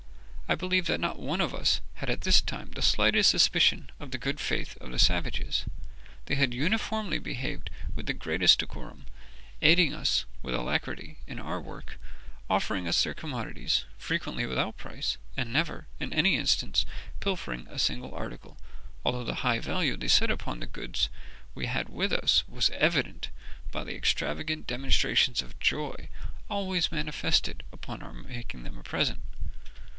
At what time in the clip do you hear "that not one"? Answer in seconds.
0.87-1.39